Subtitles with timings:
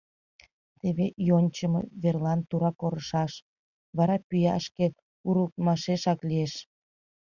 [0.79, 3.33] Теве йончымо верлан тура корышаш,
[3.97, 4.85] вара пӱя шке
[5.27, 6.53] урылтмашешак лиеш...